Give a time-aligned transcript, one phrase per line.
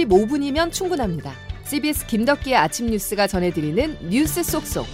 [0.00, 1.32] 15분이면 충분합니다.
[1.64, 4.86] CBS 김덕기의 아침 뉴스가 전해드리는 뉴스 속속.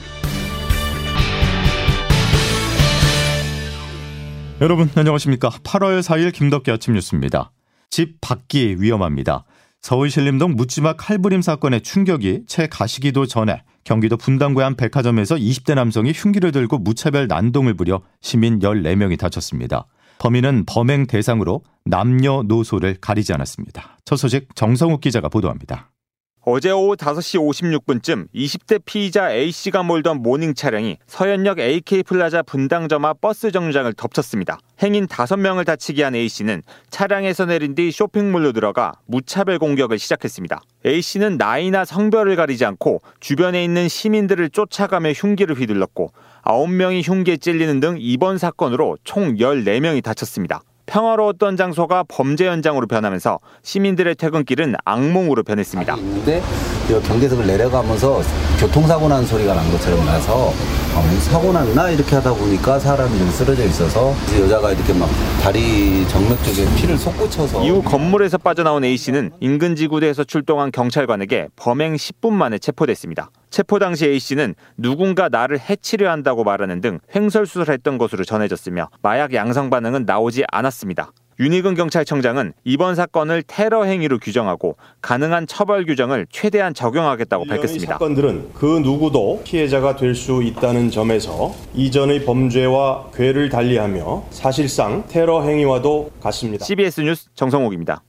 [4.60, 5.50] 여러분 안녕하십니까?
[5.50, 7.52] 8월 4일 김덕기 아침 뉴스입니다.
[7.90, 9.44] 집 밖이 위험합니다.
[9.80, 16.12] 서울 신림동 묻지마 칼부림 사건의 충격이 채 가시기도 전에 경기도 분당구의 한 백화점에서 20대 남성이
[16.12, 19.86] 흉기를 들고 무차별 난동을 부려 시민 14명이 다쳤습니다.
[20.18, 23.98] 범인은 범행 대상으로 남녀노소를 가리지 않았습니다.
[24.04, 25.90] 첫 소식 정성욱 기자가 보도합니다.
[26.48, 33.50] 어제 오후 5시 56분쯤 20대 피의자 A씨가 몰던 모닝 차량이 서현역 AK플라자 분당점 앞 버스
[33.50, 34.60] 정류장을 덮쳤습니다.
[34.80, 40.60] 행인 5명을 다치게 한 A씨는 차량에서 내린 뒤 쇼핑몰로 들어가 무차별 공격을 시작했습니다.
[40.86, 46.12] A씨는 나이나 성별을 가리지 않고 주변에 있는 시민들을 쫓아가며 흉기를 휘둘렀고
[46.44, 50.62] 9명이 흉기에 찔리는 등 이번 사건으로 총 14명이 다쳤습니다.
[50.86, 55.96] 평화로웠던 장소가 범죄 현장으로 변하면서 시민들의 퇴근길은 악몽으로 변했습니다.
[55.96, 56.40] 근데
[56.88, 58.20] 경계석을 내려가면서
[58.58, 60.52] 교통사고 난 소리가 난 것처럼 나서
[60.96, 65.10] 아, 사고 났나 이렇게 하다 보니까 사람이 좀 쓰러져 있어서 여자가 이렇게 막
[65.42, 71.96] 다리 정맥 쪽에 피를 솟구쳐서 이후 건물에서 빠져나온 A 씨는 인근 지구대에서 출동한 경찰관에게 범행
[71.96, 73.30] 10분 만에 체포됐습니다.
[73.50, 79.68] 체포 당시 A 씨는 누군가 나를 해치려 한다고 말하는 등 횡설수설했던 것으로 전해졌으며 마약 양성
[79.68, 81.12] 반응은 나오지 않았습니다.
[81.38, 87.94] 윤희근 경찰청장은 이번 사건을 테러 행위로 규정하고 가능한 처벌 규정을 최대한 적용하겠다고 밝혔습니다.
[87.94, 96.10] 사건들은 그 누구도 피해자가 될 수 있다는 점에서 이전의 범죄와 궤를 달리하며 사실상 테러 행위와도
[96.22, 96.64] 같습니다.
[96.64, 98.02] CBS 뉴스 정성욱입니다.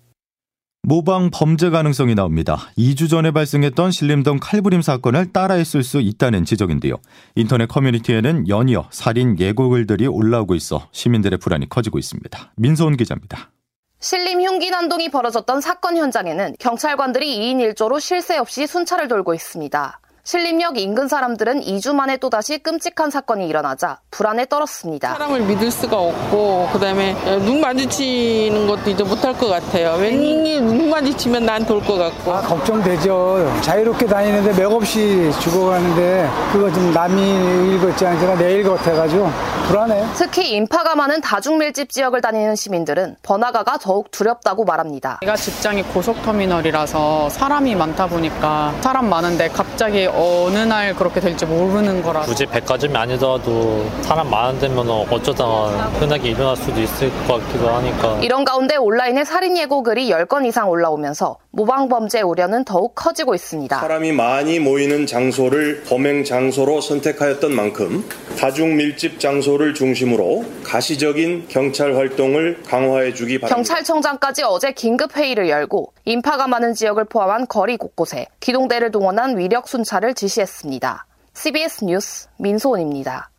[0.89, 2.69] 모방 범죄 가능성이 나옵니다.
[2.77, 6.95] 2주 전에 발생했던 신림동 칼부림 사건을 따라했을 수 있다는 지적인데요.
[7.35, 12.53] 인터넷 커뮤니티에는 연이어 살인 예고글들이 올라오고 있어 시민들의 불안이 커지고 있습니다.
[12.55, 13.51] 민소은 기자입니다.
[13.99, 19.99] 신림 흉기 난동이 벌어졌던 사건 현장에는 경찰관들이 2인 1조로 쉴 새 없이 순찰을 돌고 있습니다.
[20.27, 25.13] 신림역 인근 사람들은 2주 만에 또다시 끔찍한 사건이 일어나자 불안에 떨었습니다.
[25.13, 27.13] 사람을 믿을 수가 없고 그다음에
[27.45, 29.93] 눈 마주치는 것도 이제 못할 것 같아요.
[29.97, 32.33] 왠지 눈 마주치면 나한테 올것 같고.
[32.33, 33.61] 아, 걱정되죠.
[33.61, 39.31] 자유롭게 다니는데 맥없이 죽어가는데 그거 좀 남이 일것지 않으라 내일 같아가지고
[39.67, 40.05] 불안해.
[40.15, 45.17] 특히 인파가 많은 다중밀집 지역을 다니는 시민들은 번화가가 더욱 두렵다고 말합니다.
[45.21, 52.21] 제가 직장이 고속터미널이라서 사람이 많다 보니까 사람 많은데 갑자기 어느 날 그렇게 될지 모르는 거라
[52.21, 55.67] 굳이 백화점이 아니더라도 사람 많은 데면 어쩌다가
[55.99, 60.69] 흔하게 일어날 수도 있을 것 같기도 하니까 이런 가운데 온라인에 살인 예고 글이 10건 이상
[60.69, 63.79] 올라오면서 모방 범죄 우려는 더욱 커지고 있습니다.
[63.79, 68.07] 사람이 많이 모이는 장소를 범행 장소로 선택하였던 만큼
[68.37, 73.55] 다중 밀집 장소를 중심으로 가시적인 경찰 활동을 강화해 주기 바랍니다.
[73.55, 80.13] 경찰청장까지 어제 긴급 회의를 열고 인파가 많은 지역을 포함한 거리 곳곳에 기동대를 동원한 위력 순찰을
[80.13, 81.07] 지시했습니다.
[81.33, 83.31] CBS 뉴스 민소은입니다.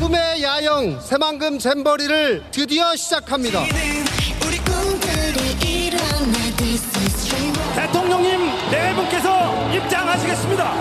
[0.00, 3.64] 꿈의 야영 새만금 잼버리를 드디어 시작합니다.
[8.72, 10.72] 대통령님 네 분께서 입장하시겠습니다.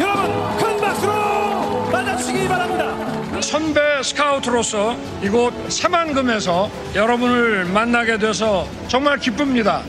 [0.00, 3.40] 여러분 큰 박수로 맞아주시기 바랍니다.
[3.40, 9.82] 선배 스카우트로서 이곳 새만금에서 여러분을 만나게 돼서 정말 기쁩니다.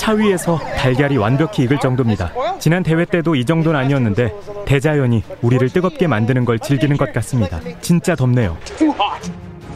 [0.00, 2.32] 차 위에서 달걀이 완벽히 익을 정도입니다.
[2.58, 4.34] 지난 대회 때도 이 정도는 아니었는데
[4.66, 7.60] 대자연이 우리를 뜨겁게 만드는 걸 즐기는 것 같습니다.
[7.80, 8.56] 진짜 덥네요.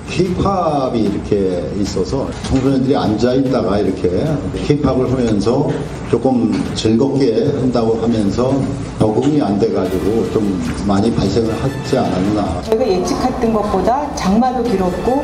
[0.09, 4.25] 힙합이 이렇게 있어서 청소년들이 앉아 있다가 이렇게
[4.55, 5.69] 힙합을 하면서
[6.11, 8.55] 조금 즐겁게 한다고 하면서
[8.99, 12.62] 적응이 안 돼가지고 좀 많이 발생을 하지 않았나.
[12.62, 15.22] 저희가 예측했던 것보다 장마도 길었고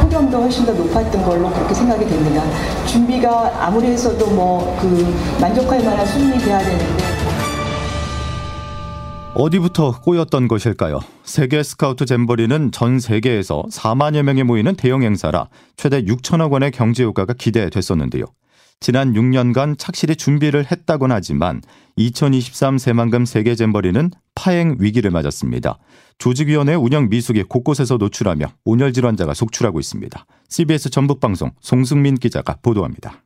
[0.00, 2.42] 폭염도 훨씬 더 높았던 걸로 그렇게 생각이 됩니다.
[2.86, 7.11] 준비가 아무리 했어도 뭐 그 만족할 만한 수준이 돼야 되는데.
[9.34, 11.00] 어디부터 꼬였던 것일까요?
[11.24, 17.32] 세계 스카우트 잼버리는 전 세계에서 4만여 명이 모이는 대형 행사라 최대 6천억 원의 경제 효과가
[17.32, 18.26] 기대됐었는데요.
[18.80, 21.62] 지난 6년간 착실히 준비를 했다곤 하지만
[21.96, 25.78] 2023 새만금 세계 잼버리는 파행 위기를 맞았습니다.
[26.18, 30.26] 조직위원회 운영 미숙이 곳곳에서 노출하며 온열 질환자가 속출하고 있습니다.
[30.50, 33.22] CBS 전북방송 송승민 기자가 보도합니다.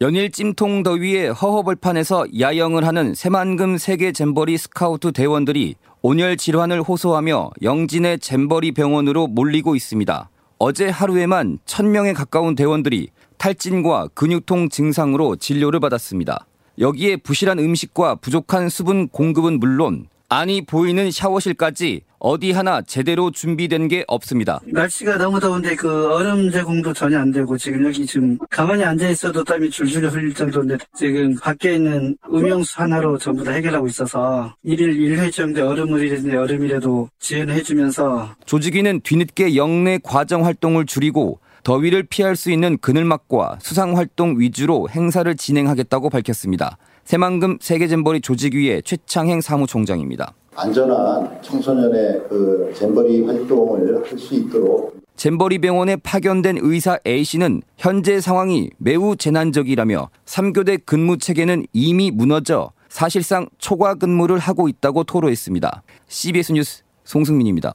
[0.00, 8.18] 연일 찜통 더위에 허허벌판에서 야영을 하는 새만금 세계 잼버리 스카우트 대원들이 온열 질환을 호소하며 영진의
[8.18, 10.28] 잼버리 병원으로 몰리고 있습니다.
[10.58, 16.44] 어제 하루에만 1000명에 가까운 대원들이 탈진과 근육통 증상으로 진료를 받았습니다.
[16.80, 24.02] 여기에 부실한 음식과 부족한 수분 공급은 물론 안이 보이는 샤워실까지 어디 하나 제대로 준비된 게
[24.08, 24.58] 없습니다.
[24.64, 29.44] 날씨가 너무 더운데 그 얼음 제공도 전혀 안 되고 지금 여기 지금 가만히 앉아 있어도
[29.44, 35.30] 땀이 줄줄 흘릴 정도인데 지금 밖에 있는 음용수 하나로 전부 다 해결하고 있어서 일일 1회
[35.30, 42.78] 정도 얼음물이라든지 얼음이라도 지원해 주면서 조직위는 뒤늦게 영내 과정 활동을 줄이고 더위를 피할 수 있는
[42.78, 46.78] 그늘막과 수상 활동 위주로 행사를 진행하겠다고 밝혔습니다.
[47.04, 50.32] 새만금 세계잼버리 조직위의 최창행 사무총장입니다.
[50.56, 58.70] 안전한 청소년의 그 잼버리 활동을 할 수 있도록 잼버리 병원에 파견된 의사 A씨는 현재 상황이
[58.78, 65.82] 매우 재난적이라며 3교대 근무 체계는 이미 무너져 사실상 초과 근무를 하고 있다고 토로했습니다.
[66.08, 67.74] CBS 뉴스 송승민입니다.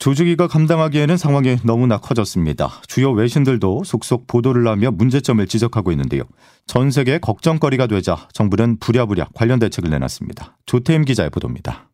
[0.00, 2.70] 조직위가 감당하기에는 상황이 너무나 커졌습니다.
[2.88, 6.22] 주요 외신들도 속속 보도를 하며 문제점을 지적하고 있는데요.
[6.66, 10.56] 전 세계 걱정거리가 되자 정부는 부랴부랴 관련 대책을 내놨습니다.
[10.64, 11.90] 조태임 기자의 보도입니다.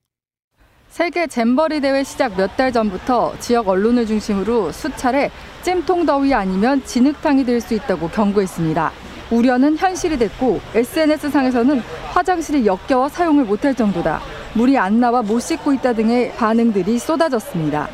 [0.89, 5.31] 세계 잼버리 대회 시작 몇 달 전부터 지역 언론을 중심으로 수차례
[5.65, 8.93] 찜통 더위 아니면 진흙탕이 될 수 있다고 경고했습니다.
[9.31, 11.83] 우려는 현실이 됐고 SNS상에서는
[12.13, 14.21] 화장실이 역겨워 사용을 못할 정도다.
[14.55, 17.89] 물이 안 나와 못 씻고 있다 등의 반응들이 쏟아졌습니다.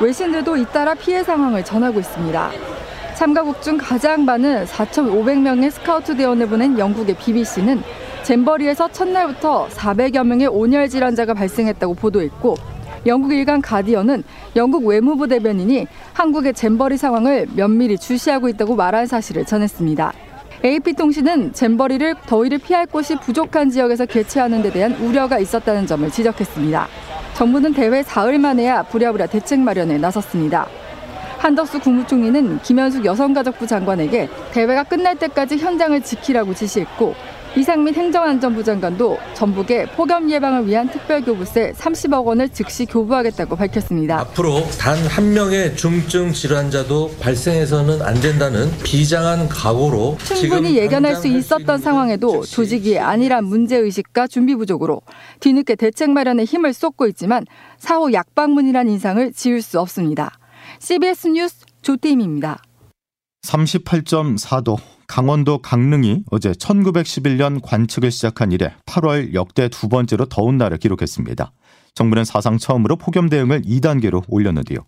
[0.00, 2.50] 외신들도 잇따라 피해 상황을 전하고 있습니다.
[3.14, 7.82] 참가국 중 가장 많은 4,500명의 스카우트 대원을 보낸 영국의 BBC는
[8.24, 12.56] 잼버리에서 첫날부터 400여 명의 온열 질환자가 발생했다고 보도했고
[13.04, 14.22] 영국 일간 가디언은
[14.56, 20.12] 영국 외무부 대변인이 한국의 잼버리 상황을 면밀히 주시하고 있다고 말한 사실을 전했습니다.
[20.64, 26.86] AP통신은 잼버리를 더위를 피할 곳이 부족한 지역에서 개최하는 데 대한 우려가 있었다는 점을 지적했습니다.
[27.34, 30.68] 정부는 대회 사흘 만에야 부랴부랴 대책 마련에 나섰습니다.
[31.38, 37.16] 한덕수 국무총리는 김현숙 여성가족부 장관에게 대회가 끝날 때까지 현장을 지키라고 지시했고
[37.54, 44.20] 이상민 행정안전부 장관도 전북에 폭염 예방을 위한 특별교부세 30억 원을 즉시 교부하겠다고 밝혔습니다.
[44.20, 51.78] 앞으로 단 한 명의 중증 질환자도 발생해서는 안 된다는 비장한 각오로 충분히 예견할 수 있었던
[51.78, 55.02] 상황에도 조직이 아니란 문제의식과 준비 부족으로
[55.40, 57.44] 뒤늦게 대책 마련에 힘을 쏟고 있지만
[57.78, 60.38] 사후 약방문이란 인상을 지울 수 없습니다.
[60.78, 62.62] CBS 뉴스 조태임입니다.
[63.46, 64.78] 38.4도
[65.12, 71.52] 강원도 강릉이 어제 1911년 관측을 시작한 이래 8월 역대 두 번째로 더운 날을 기록했습니다.
[71.94, 74.78] 정부는 사상 처음으로 폭염 대응을 2단계로 올렸는데요.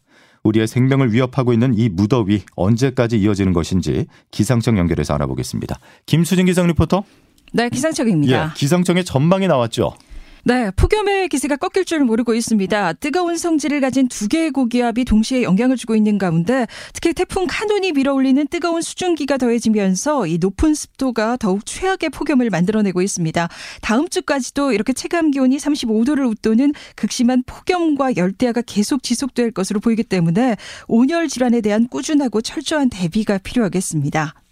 [0.43, 5.79] 우리의 생명을 위협하고 있는 이 무더위 언제까지 이어지는 것인지 기상청 연결해서 알아보겠습니다.
[6.07, 7.05] 김수진 기상 리포터.
[7.53, 8.45] 네, 기상청입니다.
[8.47, 9.93] 예, 기상청의 전망이 나왔죠.
[10.47, 12.93] 네, 폭염의 기세가 꺾일 줄 모르고 있습니다.
[12.95, 18.47] 뜨거운 성질을 가진 두 개의 고기압이 동시에 영향을 주고 있는 가운데 특히 태풍 카눈이 밀어올리는
[18.49, 23.49] 뜨거운 수증기가 더해지면서 이 높은 습도가 더욱 최악의 폭염을 만들어내고 있습니다.
[23.81, 30.57] 다음 주까지도 이렇게 체감 기온이 35도를 웃도는 극심한 폭염과 열대야가 계속 지속될 것으로 보이기 때문에
[30.89, 34.44] 온열 질환에 대한 꾸준하고 철저한 대비가 필요하겠습니다.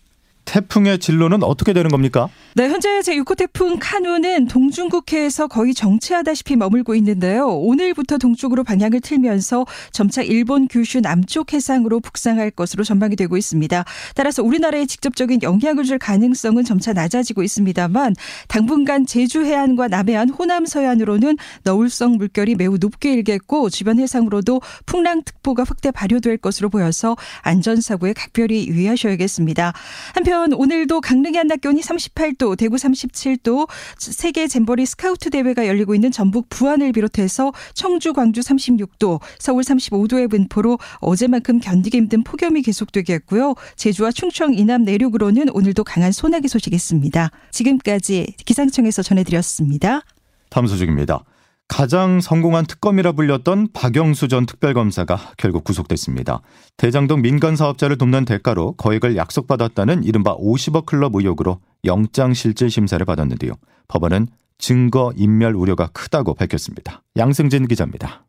[0.44, 2.28] 태풍의 진로는 어떻게 되는 겁니까?
[2.54, 7.48] 네, 현재 제6호 태풍 카누는 동중국해에서 거의 정체하다시피 머물고 있는데요.
[7.48, 13.84] 오늘부터 동쪽으로 방향을 틀면서 점차 일본 규슈 남쪽 해상으로 북상할 것으로 전망이 되고 있습니다.
[14.14, 18.14] 따라서 우리나라에 직접적인 영향을 줄 가능성은 점차 낮아지고 있습니다만
[18.48, 25.90] 당분간 제주 해안과 남해안, 호남 서해안으로는 너울성 물결이 매우 높게 일겠고 주변 해상으로도 풍랑특보가 확대
[25.90, 29.72] 발효될 것으로 보여서 안전사고에 각별히 유의하셔야겠습니다.
[30.14, 36.10] 한편 한편 오늘도 강릉의 한낮 기온이 38도, 대구 37도, 세계 잼버리 스카우트 대회가 열리고 있는
[36.10, 43.54] 전북 부안을 비롯해서 청주, 광주 36도, 서울 35도의 분포로 어제만큼 견디기 힘든 폭염이 계속되겠고요.
[43.76, 47.30] 제주와 충청 이남 내륙으로는 오늘도 강한 소나기 소식이 있습니다.
[47.50, 50.00] 지금까지 기상청에서 전해드렸습니다.
[50.48, 51.24] 다음 소식입니다.
[51.74, 56.42] 가장 성공한 특검이라 불렸던 박영수 전 특별검사가 결국 구속됐습니다.
[56.76, 63.54] 대장동 민간 사업자를 돕는 대가로 거액을 약속받았다는 이른바 50억 클럽 의혹으로 영장실질 심사를 받았는데요.
[63.88, 67.02] 법원은 증거 인멸 우려가 크다고 밝혔습니다.
[67.16, 68.26] 양승진 기자입니다.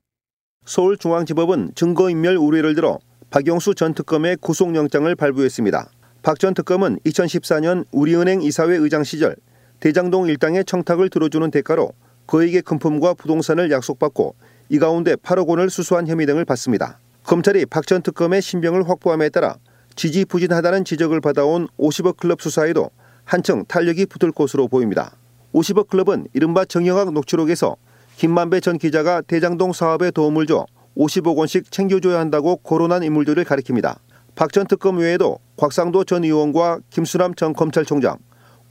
[0.66, 2.98] 서울중앙지법은 증거인멸 우려를 들어
[3.30, 5.90] 박영수 전 특검의 구속영장을 발부했습니다.
[6.22, 9.36] 박 전 특검은 2014년 우리은행 이사회 의장 시절
[9.82, 11.92] 대장동 일당의 청탁을 들어주는 대가로
[12.34, 14.34] 거액의 금품과 부동산을 약속받고
[14.70, 16.98] 이 가운데 8억 원을 수수한 혐의 등을 받습니다.
[17.25, 19.58] 검찰이 박 전 특검의 신병을 확보함에 따라
[19.96, 22.90] 지지부진하다는 지적을 받아온 50억 클럽 수사에도
[23.24, 25.16] 한층 탄력이 붙을 것으로 보입니다.
[25.54, 27.75] 50억 클럽은 이른바 정영학 녹취록에서
[28.16, 30.66] 김만배 전 기자가 대장동 사업에 도움을 줘
[30.98, 34.00] 50억 원씩 챙겨줘야 한다고 거론한 인물들을 가리킵니다.
[34.34, 38.18] 박 전 특검 외에도 곽상도 전 의원과 김수남 전 검찰총장,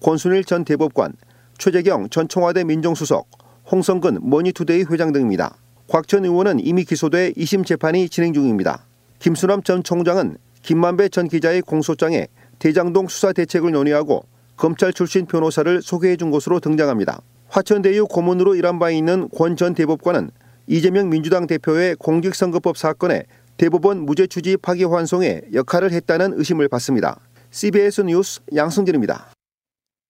[0.03, 1.13] 권순일 전 대법관,
[1.59, 3.29] 최재경 전 청와대 민정수석,
[3.71, 5.57] 홍선근 머니투데이 회장 등입니다.
[5.89, 8.87] 곽 전 의원은 이미 기소돼 2심 재판이 진행 중입니다.
[9.19, 12.29] 김수남 전 총장은 김만배 전 기자의 공소장에
[12.59, 14.25] 대장동 수사 대책을 논의하고
[14.57, 17.21] 검찰 출신 변호사를 소개해 준 것으로 등장합니다.
[17.49, 20.31] 화천대유 고문으로 일한 바 있는 권 전 대법관은
[20.67, 23.25] 이재명 민주당 대표의 공직선거법 사건에
[23.57, 27.21] 대법원 무죄 추지 파기 환송에 역할을 했다는 의심을 받습니다.
[27.51, 29.33] CBS 뉴스 양승진입니다.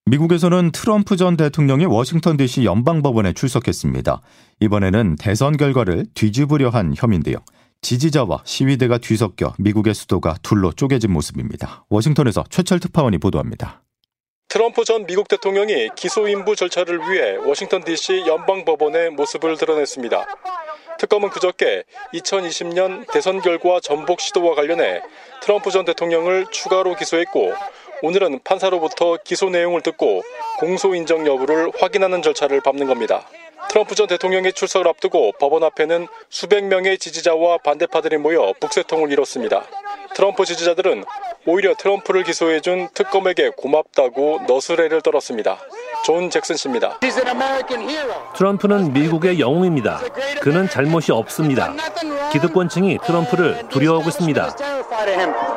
[0.05, 4.21] 미국에서는 트럼프 전 대통령이 워싱턴 DC 연방법원에 출석했습니다.
[4.59, 7.37] 이번에는 대선 결과를 뒤집으려 한 혐의인데요.
[7.81, 11.85] 지지자와 시위대가 뒤섞여 미국의 수도가 둘로 쪼개진 모습입니다.
[11.87, 13.81] 워싱턴에서 최철 특파원이 보도합니다.
[14.49, 20.27] 트럼프 전 미국 대통령이 기소인부 절차를 위해 워싱턴 DC 연방법원의 모습을 드러냈습니다.
[20.99, 21.83] 특검은 그저께
[22.13, 25.01] 2020년 대선 결과 전복 시도와 관련해
[25.41, 27.53] 트럼프 전 대통령을 추가로 기소했고
[28.05, 30.23] 오늘은 판사로부터 기소 내용을 듣고
[30.59, 33.25] 공소 인정 여부를 확인하는 절차를 밟는 겁니다.
[33.69, 39.63] 트럼프 전 대통령의 출석을 앞두고 법원 앞에는 수백 명의 지지자와 반대파들이 모여 북새통을 이뤘습니다.
[40.15, 41.05] 트럼프 지지자들은
[41.45, 45.61] 오히려 트럼프를 기소해준 특검에게 고맙다고 너스레를 떨었습니다.
[46.03, 46.99] 존 잭슨 씨입니다.
[48.35, 50.01] 트럼프는 미국의 영웅입니다.
[50.41, 51.73] 그는 잘못이 없습니다.
[52.31, 54.55] 기득권층이 트럼프를 두려워하고 있습니다.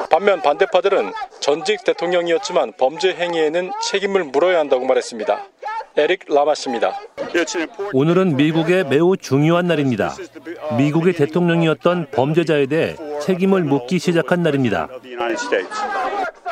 [0.09, 5.43] 반면 반대파들은 전직 대통령이었지만 범죄 행위에는 책임을 물어야 한다고 말했습니다.
[5.97, 6.93] 에릭 라마 씨입니다.
[7.93, 10.15] 오늘은 미국의 매우 중요한 날입니다.
[10.77, 14.89] 미국의 대통령이었던 범죄자에 대해 책임을 묻기 시작한 날입니다.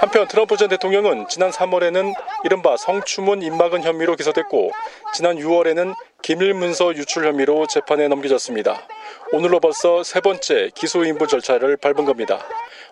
[0.04, 2.12] 한편 트럼프 전 대통령은 지난 3월에는
[2.44, 4.70] 이른바 성추문 입막은 혐의로 기소됐고
[5.14, 8.86] 지난 6월에는 기밀 문서 유출 혐의로 재판에 넘겨졌습니다.
[9.32, 12.40] 오늘로 벌써 세 번째 기소 인부 절차를 밟은 겁니다.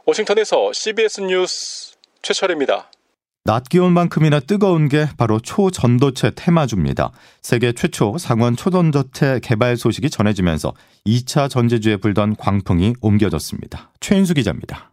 [0.07, 2.91] 워싱턴에서 CBS 뉴스 최철입니다.
[3.45, 7.13] 낮 기온만큼이나 뜨거운 게 바로 초전도체 테마주입니다.
[7.43, 10.73] 세계 최초 상원 초전도체 개발 소식이 전해지면서
[11.07, 13.91] 2차 전지주에 불던 광풍이 옮겨졌습니다.
[14.01, 14.92] 최인수 기자입니다.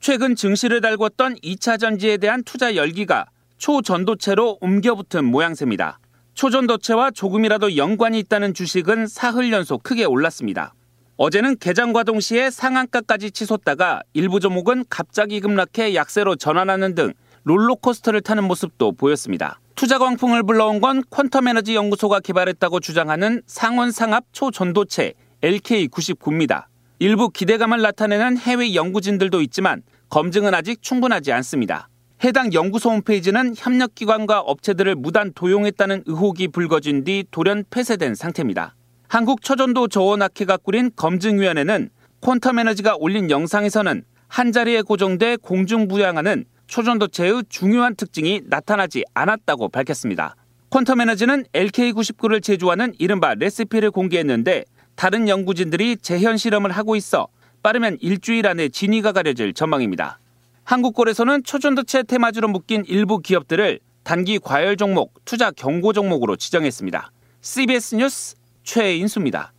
[0.00, 3.26] 최근 증시를 달궜던 2차 전지에 대한 투자 열기가
[3.58, 5.98] 초전도체로 옮겨붙은 모양새입니다.
[6.32, 10.72] 초전도체와 조금이라도 연관이 있다는 주식은 사흘 연속 크게 올랐습니다.
[11.18, 17.12] 어제는 개장과 동시에 상한가까지 치솟다가 일부 종목은 갑자기 급락해 약세로 전환하는 등
[17.44, 19.60] 롤러코스터를 타는 모습도 보였습니다.
[19.74, 26.70] 투자 광풍을 불러온 건 퀀텀 에너지 연구소가 개발했다고 주장하는 상온 상압 초전도체 LK99입니다.
[27.02, 31.88] 일부 기대감을 나타내는 해외 연구진들도 있지만 검증은 아직 충분하지 않습니다.
[32.22, 38.76] 해당 연구소 홈페이지는 협력기관과 업체들을 무단 도용했다는 의혹이 불거진 뒤 돌연 폐쇄된 상태입니다.
[39.08, 41.88] 한국 초전도 저원학회가 꾸린 검증위원회는
[42.20, 50.36] 퀀텀 에너지가 올린 영상에서는 한 자리에 고정돼 공중부양하는 초전도체의 중요한 특징이 나타나지 않았다고 밝혔습니다.
[50.68, 54.64] 퀀텀 에너지는 LK99를 제조하는 이른바 레시피를 공개했는데
[55.00, 57.28] 다른 연구진들이 재현 실험을 하고 있어
[57.62, 60.18] 빠르면 일주일 안에 진위가 가려질 전망입니다.
[60.64, 67.12] 한국골에서는 초전도체 테마주로 묶인 일부 기업들을 단기 과열 종목, 투자 경고 종목으로 지정했습니다.
[67.40, 69.54] CBS 뉴스 최인수입니다.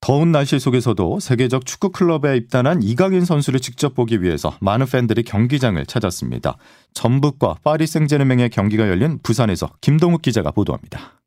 [0.00, 5.84] 더운 날씨 속에서도 세계적 축구 클럽에 입단한 이강인 선수를 직접 보기 위해서 많은 팬들이 경기장을
[5.84, 6.56] 찾았습니다.
[6.94, 11.23] 전북과 파리 생제르맹의 경기가 열린 부산에서 김동욱 기자가 보도합니다.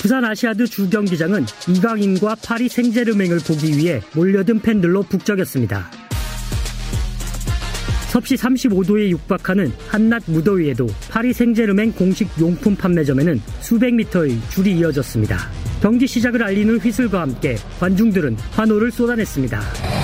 [0.00, 5.90] 부산 아시아드 주경기장은 이강인과 파리 생제르맹을 보기 위해 몰려든 팬들로 북적였습니다.
[8.08, 15.36] 섭씨 35도에 육박하는 한낮 무더위에도 파리 생제르맹 공식 용품 판매점에는 수백 미터의 줄이 이어졌습니다.
[15.82, 19.97] 경기 시작을 알리는 휘슬과 함께 관중들은 환호를 쏟아냈습니다.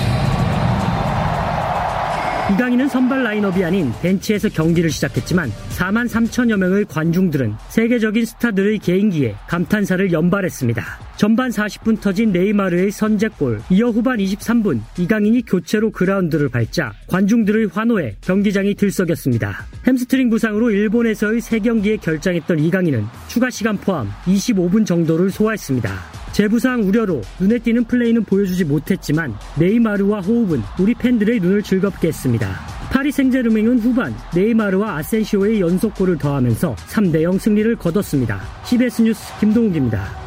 [2.53, 10.13] 이강인은 선발 라인업이 아닌 벤치에서 경기를 시작했지만 4만 3천여 명의 관중들은 세계적인 스타들의 개인기에 감탄사를
[10.13, 10.85] 연발했습니다.
[11.17, 18.75] 전반 40분 터진 네이마르의 선제골, 이어 후반 23분 이강인이 교체로 그라운드를 밟자 관중들의 환호에 경기장이
[18.75, 19.65] 들썩였습니다.
[19.87, 26.24] 햄스트링 부상으로 일본에서의 세 경기에 결장했던 이강인은 추가 시간 포함 25분 정도를 소화했습니다.
[26.35, 32.59] 재부상 우려로 눈에 띄는 플레이는 보여주지 못했지만 네이마르와 호흡은 우리 팬들의 눈을 즐겁게 했습니다.
[32.91, 38.41] 파리 생제르맹은 후반 네이마르와 아센시오의 연속골을 더하면서 3대0 승리를 거뒀습니다.
[38.64, 40.24] CBS 뉴스 김동욱입니다.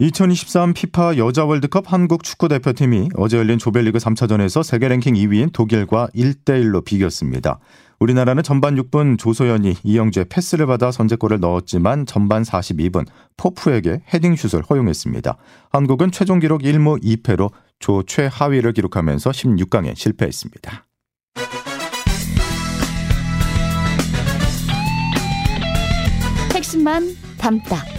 [0.00, 6.08] 2023 피파 여자 월드컵 한국 축구 대표팀이 어제 열린 조별리그 3차전에서 세계 랭킹 2위인 독일과
[6.14, 7.58] 1대1로 비겼습니다.
[7.98, 15.36] 우리나라는 전반 6분 조소연이 이영주의 패스를 받아 선제골을 넣었지만 전반 42분 포프에게 헤딩슛을 허용했습니다.
[15.70, 17.50] 한국은 최종 기록 1무 2패로
[17.80, 20.86] 조 최하위를 기록하면서 16강에 실패했습니다.
[26.54, 27.97] 핵심만 담다.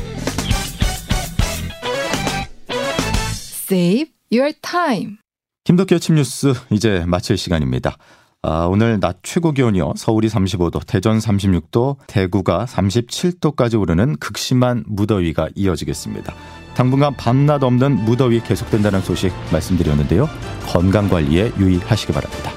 [3.72, 5.18] Save your time.
[5.64, 7.98] 김덕기 아침 뉴스 이제 마칠 시간입니다.
[8.42, 9.94] 아, 오늘 낮 최고 기온이요.
[9.96, 16.34] 서울이 35도, 대전 36도, 대구가 37도까지 오르는 극심한 무더위가 이어지겠습니다.
[16.74, 20.28] 당분간 밤낮 없는 무더위 계속된다는 소식 말씀드렸는데요.
[20.66, 22.52] 건강 관리에 유의하시기 바랍니다.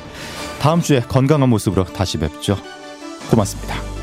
[0.63, 2.57] 다음 주에 건강한 모습으로 다시 뵙죠.
[3.31, 4.02] 고맙습니다.